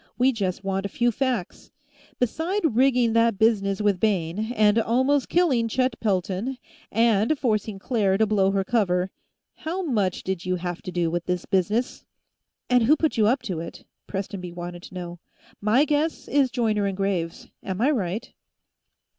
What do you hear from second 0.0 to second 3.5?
"We just want a few facts. Beside rigging that